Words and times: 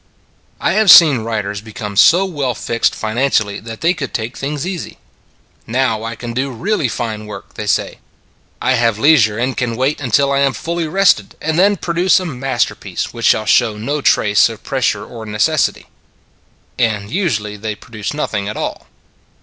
I 0.59 0.71
have 0.71 0.89
seen 0.89 1.19
writers 1.19 1.61
become 1.61 1.95
so 1.95 2.25
well 2.25 2.55
fixed 2.55 2.95
financially 2.95 3.59
that 3.59 3.81
they 3.81 3.93
could 3.93 4.15
take 4.15 4.35
things 4.35 4.65
easy." 4.65 4.97
Now 5.67 6.03
I 6.03 6.15
can 6.15 6.33
do 6.33 6.49
really 6.49 6.87
fine 6.87 7.27
work," 7.27 7.53
they 7.53 7.67
say." 7.67 7.99
I 8.63 8.71
have 8.73 8.97
leisure, 8.97 9.37
and 9.37 9.55
can 9.55 9.75
wait 9.75 10.01
until 10.01 10.31
I 10.31 10.39
am 10.39 10.53
fully 10.53 10.87
rested 10.87 11.35
and 11.39 11.59
then 11.59 11.77
produce 11.77 12.19
a 12.19 12.25
master 12.25 12.73
piece 12.73 13.13
which 13.13 13.31
will 13.35 13.45
show 13.45 13.77
no 13.77 14.01
trace 14.01 14.49
of 14.49 14.63
pressure 14.63 15.05
or 15.05 15.23
necessity." 15.27 15.85
And 16.79 17.11
usually 17.11 17.55
they 17.55 17.75
produce 17.75 18.11
nothing 18.11 18.49
at 18.49 18.57
all. 18.57 18.87